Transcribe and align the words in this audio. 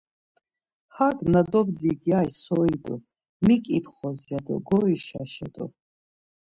Hak 0.95 1.17
na 1.31 1.41
dobdvi 1.51 1.91
gyari 2.01 2.31
so 2.43 2.57
idu, 2.75 2.95
mik 3.45 3.63
ipxors 3.77 4.21
ya 4.31 4.39
do 4.45 4.55
goişaşet̆u. 4.67 5.65